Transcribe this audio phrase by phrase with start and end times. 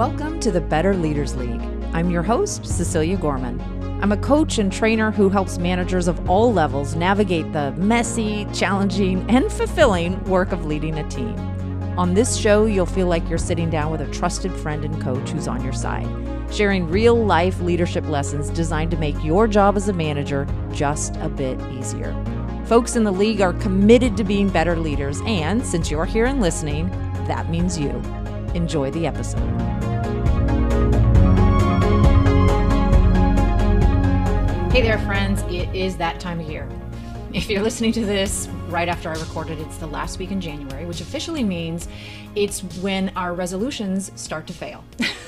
[0.00, 1.60] Welcome to the Better Leaders League.
[1.92, 3.60] I'm your host, Cecilia Gorman.
[4.02, 9.28] I'm a coach and trainer who helps managers of all levels navigate the messy, challenging,
[9.28, 11.38] and fulfilling work of leading a team.
[11.98, 15.28] On this show, you'll feel like you're sitting down with a trusted friend and coach
[15.28, 16.08] who's on your side,
[16.50, 21.28] sharing real life leadership lessons designed to make your job as a manager just a
[21.28, 22.14] bit easier.
[22.64, 26.40] Folks in the league are committed to being better leaders, and since you're here and
[26.40, 26.88] listening,
[27.26, 27.90] that means you.
[28.54, 29.89] Enjoy the episode.
[34.70, 35.42] Hey there, friends.
[35.52, 36.68] It is that time of year.
[37.34, 40.86] If you're listening to this right after I recorded, it's the last week in January,
[40.86, 41.88] which officially means
[42.36, 44.84] it's when our resolutions start to fail.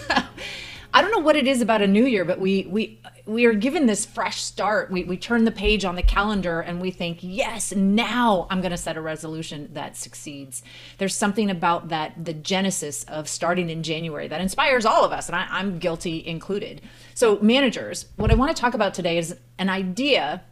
[0.95, 3.55] I don't know what it is about a new year, but we we we are
[3.55, 4.91] given this fresh start.
[4.91, 8.73] We we turn the page on the calendar and we think, yes, now I'm going
[8.73, 10.63] to set a resolution that succeeds.
[10.99, 15.29] There's something about that the genesis of starting in January that inspires all of us,
[15.29, 16.83] and I, I'm guilty included.
[17.15, 20.43] So, managers, what I want to talk about today is an idea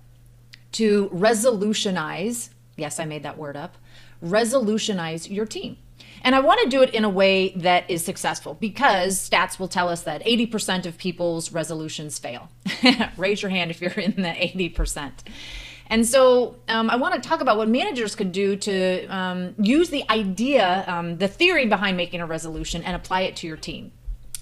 [0.72, 2.50] to resolutionize.
[2.76, 3.76] Yes, I made that word up.
[4.24, 5.76] Resolutionize your team.
[6.22, 9.68] And I want to do it in a way that is successful because stats will
[9.68, 12.50] tell us that 80% of people's resolutions fail.
[13.16, 15.12] Raise your hand if you're in the 80%.
[15.90, 19.90] And so um, I want to talk about what managers could do to um, use
[19.90, 23.90] the idea, um, the theory behind making a resolution, and apply it to your team.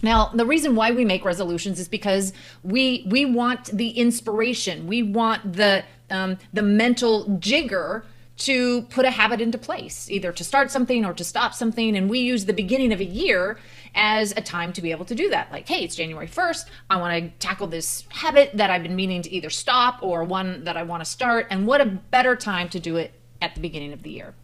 [0.03, 5.03] Now, the reason why we make resolutions is because we we want the inspiration, we
[5.03, 8.05] want the um, the mental jigger
[8.39, 11.97] to put a habit into place, either to start something or to stop something.
[11.97, 13.58] And we use the beginning of a year
[13.95, 15.50] as a time to be able to do that.
[15.50, 16.67] Like, hey, it's January 1st.
[16.89, 20.64] I want to tackle this habit that I've been meaning to either stop or one
[20.64, 21.48] that I want to start.
[21.50, 24.34] And what a better time to do it at the beginning of the year.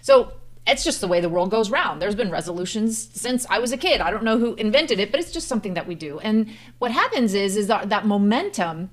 [0.00, 0.32] So,
[0.64, 2.00] it's just the way the world goes round.
[2.00, 4.00] There's been resolutions since I was a kid.
[4.00, 6.20] I don't know who invented it, but it's just something that we do.
[6.20, 8.90] And what happens is is that, that momentum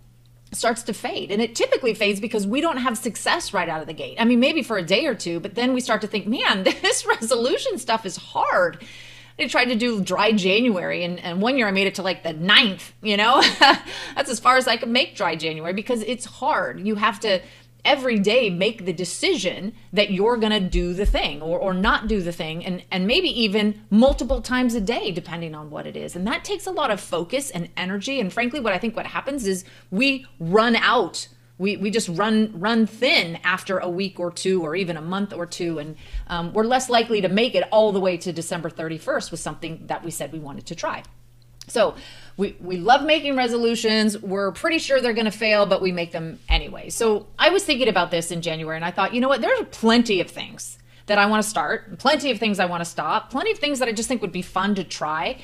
[0.51, 1.31] starts to fade.
[1.31, 4.17] And it typically fades because we don't have success right out of the gate.
[4.19, 6.63] I mean, maybe for a day or two, but then we start to think, man,
[6.81, 8.83] this resolution stuff is hard.
[9.39, 12.23] I tried to do dry January, and, and one year I made it to like
[12.23, 13.41] the ninth, you know?
[14.15, 16.85] That's as far as I could make dry January because it's hard.
[16.85, 17.41] You have to
[17.85, 22.07] every day make the decision that you're going to do the thing or, or not
[22.07, 25.95] do the thing and, and maybe even multiple times a day depending on what it
[25.95, 26.15] is.
[26.15, 28.19] And that takes a lot of focus and energy.
[28.19, 31.27] And frankly what i think what happens is we run out.
[31.57, 35.33] We, we just run run thin after a week or two or even a month
[35.33, 35.77] or two.
[35.79, 35.97] And
[36.27, 39.87] um, we're less likely to make it all the way to december 31st with something
[39.87, 41.03] that we said we wanted to try.
[41.67, 41.95] So
[42.39, 44.17] we, we love making resolutions.
[44.17, 46.89] We're pretty sure they're going to fail, but we make them anyway.
[46.89, 49.41] So I was thinking about this in January and I thought, you know what?
[49.41, 50.77] There's plenty of things
[51.07, 53.79] that I want to start, plenty of things I want to stop, plenty of things
[53.79, 55.37] that I just think would be fun to try.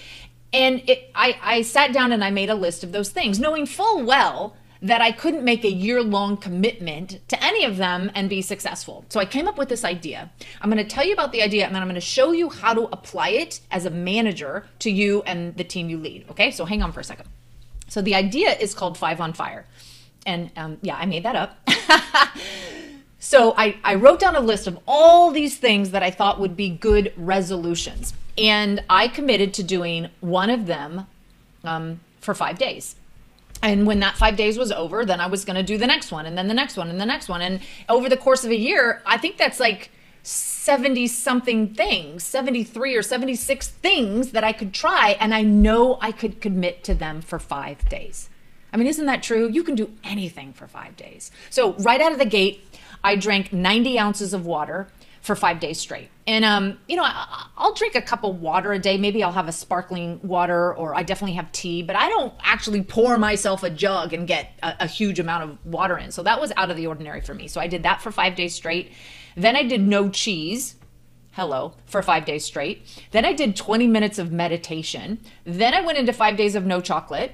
[0.53, 3.66] And it, I, I sat down and I made a list of those things, knowing
[3.66, 8.29] full well that I couldn't make a year long commitment to any of them and
[8.29, 9.03] be successful.
[9.09, 10.31] So I came up with this idea.
[10.62, 12.50] I'm going to tell you about the idea and then I'm going to show you
[12.50, 16.29] how to apply it as a manager to you and the team you lead.
[16.29, 17.28] Okay, so hang on for a second.
[17.88, 19.66] So the idea is called Five on Fire.
[20.28, 21.68] And um, yeah, I made that up.
[23.19, 26.56] so I, I wrote down a list of all these things that I thought would
[26.56, 28.13] be good resolutions.
[28.38, 31.07] And I committed to doing one of them
[31.63, 32.95] um, for five days
[33.65, 36.11] and when that five days was over then i was going to do the next
[36.11, 37.41] one and then the next one and the next one.
[37.41, 37.59] And
[37.89, 39.91] over the course of a year i think that's like
[40.23, 46.11] 70 something things 73 or 76 things that i could try and i know i
[46.11, 48.29] could commit to them for five days.
[48.73, 49.49] I mean isn't that true?
[49.49, 51.31] You can do anything for five days.
[51.49, 52.67] So right out of the gate
[53.03, 54.87] i drank 90 ounces of water
[55.25, 56.09] for five days straight.
[56.28, 58.97] And um, you know, I, will drink a cup of water a day.
[58.97, 61.81] Maybe I'll have a sparkling water, or I definitely have tea.
[61.81, 65.66] But I don't actually pour myself a jug and get a, a huge amount of
[65.66, 66.12] water in.
[66.12, 67.47] So that was out of the ordinary for me.
[67.47, 68.91] So I did that for five days straight.
[69.36, 70.75] Then I did no cheese.
[71.31, 73.04] Hello, for five days straight.
[73.12, 75.19] Then I did 20 minutes of meditation.
[75.44, 77.33] Then I went into five days of no chocolate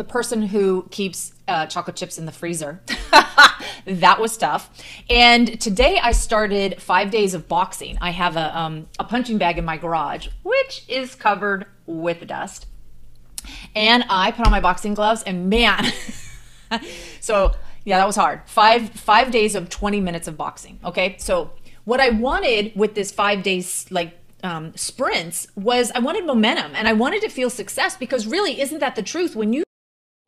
[0.00, 2.80] the person who keeps uh, chocolate chips in the freezer.
[3.86, 4.70] that was tough.
[5.08, 7.98] And today I started five days of boxing.
[8.00, 12.66] I have a, um, a punching bag in my garage, which is covered with dust.
[13.74, 15.86] And I put on my boxing gloves, and man,
[17.20, 17.52] so
[17.84, 18.42] yeah, that was hard.
[18.46, 20.78] Five five days of 20 minutes of boxing.
[20.84, 21.52] Okay, so
[21.84, 26.86] what I wanted with this five days like um, sprints was I wanted momentum and
[26.86, 29.34] I wanted to feel success because really, isn't that the truth?
[29.34, 29.64] When you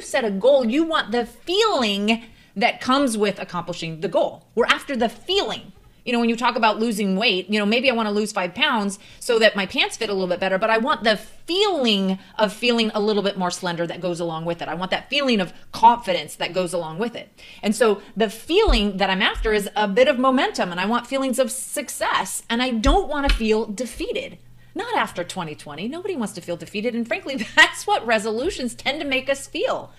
[0.00, 2.24] set a goal, you want the feeling
[2.56, 4.46] that comes with accomplishing the goal.
[4.54, 5.72] We're after the feeling.
[6.04, 8.32] you know, when you talk about losing weight, you know, maybe I want to lose
[8.32, 11.16] five pounds so that my pants fit a little bit better, but I want the
[11.16, 14.68] feeling of feeling a little bit more slender that goes along with it.
[14.68, 17.28] I want that feeling of confidence that goes along with it.
[17.62, 21.06] And so the feeling that I'm after is a bit of momentum and I want
[21.06, 24.38] feelings of success and I don't want to feel defeated.
[24.74, 25.86] Not after 2020.
[25.86, 26.94] Nobody wants to feel defeated.
[26.94, 29.92] And frankly, that's what resolutions tend to make us feel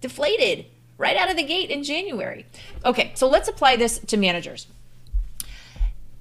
[0.00, 0.66] deflated
[1.00, 2.46] right out of the gate in January.
[2.84, 4.66] Okay, so let's apply this to managers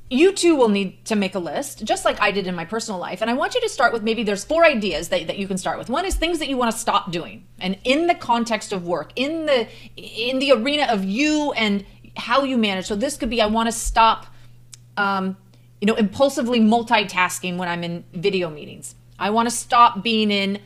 [0.10, 3.00] you too will need to make a list, just like I did in my personal
[3.00, 3.22] life.
[3.22, 5.58] And I want you to start with maybe there's four ideas that, that you can
[5.58, 5.88] start with.
[5.90, 7.46] One is things that you want to stop doing.
[7.60, 11.86] And in the context of work, in the in the arena of you and
[12.18, 12.88] how you manage.
[12.88, 14.26] So this could be I want to stop
[14.98, 15.38] um,
[15.80, 18.96] you know, impulsively multitasking when I'm in video meetings.
[19.18, 20.60] I want to stop being in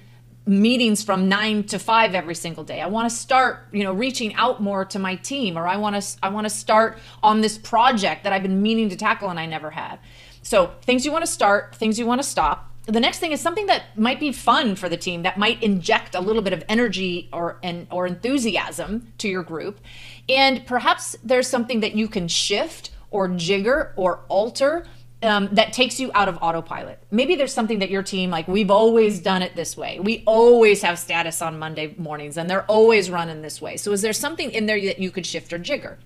[0.46, 2.82] meetings from 9 to 5 every single day.
[2.82, 6.02] I want to start, you know, reaching out more to my team or I want
[6.02, 9.40] to I want to start on this project that I've been meaning to tackle and
[9.40, 10.00] I never have.
[10.42, 12.70] So, things you want to start, things you want to stop.
[12.86, 16.16] The next thing is something that might be fun for the team that might inject
[16.16, 19.80] a little bit of energy or and or enthusiasm to your group.
[20.28, 24.86] And perhaps there's something that you can shift or jigger or alter
[25.24, 27.00] um, that takes you out of autopilot.
[27.12, 30.00] Maybe there's something that your team, like, we've always done it this way.
[30.00, 33.78] We always have status on Monday mornings and they're always running this way.
[33.78, 35.98] So, is there something in there that you could shift or jigger?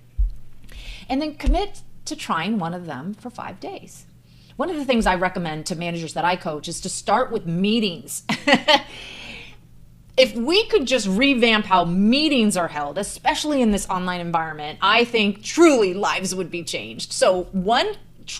[1.09, 4.05] And then commit to trying one of them for five days.
[4.55, 7.45] One of the things I recommend to managers that I coach is to start with
[7.45, 8.23] meetings.
[10.17, 15.05] if we could just revamp how meetings are held, especially in this online environment, I
[15.05, 17.13] think truly lives would be changed.
[17.13, 17.95] So, one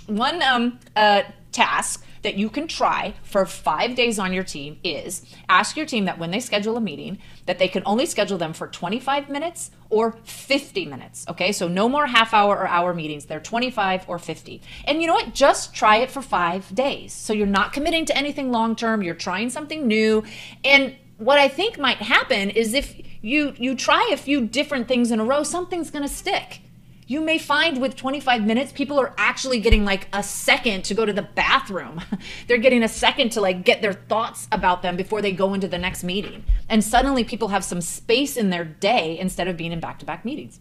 [0.08, 5.26] one um, uh, task that you can try for five days on your team is
[5.50, 8.54] ask your team that when they schedule a meeting that they can only schedule them
[8.54, 11.52] for 25 minutes or 50 minutes okay?
[11.52, 13.26] So no more half hour or hour meetings.
[13.26, 15.34] They're 25 or 50 and you know what?
[15.34, 17.14] Just try it for five days.
[17.14, 20.24] So you're not committing to anything long term you're trying something new.
[20.64, 25.12] And what i think might happen is if you you try a few different things
[25.12, 26.62] in a row something's going to stick
[27.08, 31.06] you may find with 25 minutes people are actually getting like a second to go
[31.06, 32.02] to the bathroom.
[32.48, 35.68] They're getting a second to like get their thoughts about them before they go into
[35.68, 36.44] the next meeting.
[36.68, 40.60] And suddenly people have some space in their day instead of being in back-to-back meetings.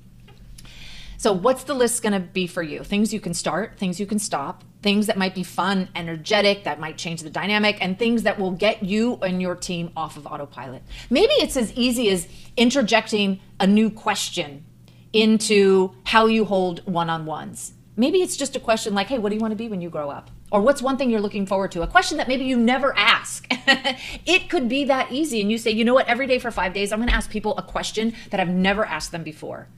[1.18, 2.84] So what's the list going to be for you?
[2.84, 6.78] Things you can start things you can stop things that might be fun energetic that
[6.78, 10.26] might change the dynamic and things that will get you and your team off of
[10.28, 10.80] autopilot.
[11.10, 14.64] Maybe it's as easy as interjecting a new question
[15.12, 17.72] into how you hold one on ones.
[17.96, 19.88] Maybe it's just a question like, hey, what do you want to be when you
[19.88, 20.30] grow up?
[20.52, 21.82] Or what's one thing you're looking forward to?
[21.82, 23.46] A question that maybe you never ask.
[23.50, 25.40] it could be that easy.
[25.40, 27.30] And you say, you know what, every day for five days, I'm going to ask
[27.30, 29.68] people a question that I've never asked them before.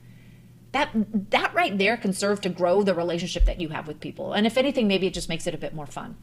[0.71, 0.89] That,
[1.31, 4.33] that right there can serve to grow the relationship that you have with people.
[4.33, 6.15] And if anything, maybe it just makes it a bit more fun.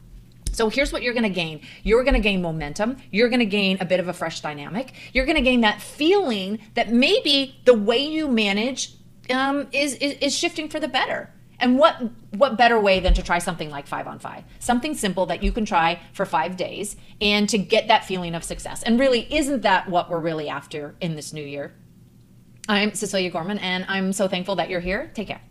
[0.57, 1.61] So here's what you're going to gain.
[1.83, 2.97] You're going to gain momentum.
[3.11, 4.91] You're going to gain a bit of a fresh dynamic.
[5.13, 8.95] You're going to gain that feeling that maybe the way you manage
[9.29, 11.31] um, is, is is shifting for the better.
[11.59, 12.01] And what
[12.31, 14.45] what better way than to try something like five on five?
[14.57, 18.43] Something simple that you can try for five days and to get that feeling of
[18.43, 18.81] success.
[18.81, 21.75] And really, isn't that what we're really after in this new year?
[22.67, 25.11] I'm Cecilia Gorman, and I'm so thankful that you're here.
[25.13, 25.41] Take care.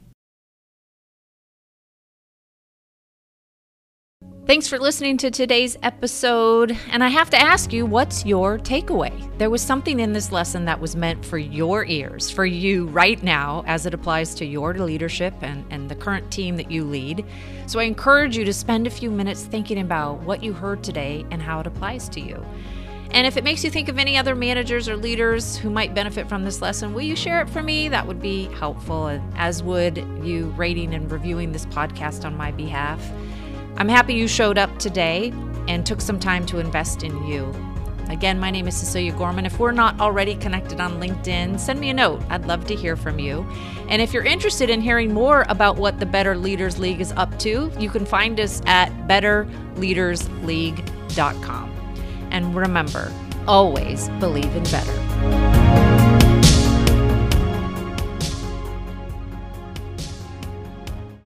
[4.46, 6.78] Thanks for listening to today's episode.
[6.92, 9.12] And I have to ask you, what's your takeaway?
[9.38, 13.20] There was something in this lesson that was meant for your ears, for you right
[13.24, 17.24] now, as it applies to your leadership and, and the current team that you lead.
[17.66, 21.26] So I encourage you to spend a few minutes thinking about what you heard today
[21.32, 22.40] and how it applies to you.
[23.10, 26.28] And if it makes you think of any other managers or leaders who might benefit
[26.28, 27.88] from this lesson, will you share it for me?
[27.88, 33.02] That would be helpful, as would you rating and reviewing this podcast on my behalf.
[33.78, 35.34] I'm happy you showed up today
[35.68, 37.54] and took some time to invest in you.
[38.08, 39.44] Again, my name is Cecilia Gorman.
[39.44, 42.22] If we're not already connected on LinkedIn, send me a note.
[42.30, 43.46] I'd love to hear from you.
[43.88, 47.38] And if you're interested in hearing more about what the Better Leaders League is up
[47.40, 51.72] to, you can find us at betterleadersleague.com.
[52.30, 53.12] And remember,
[53.46, 55.45] always believe in better.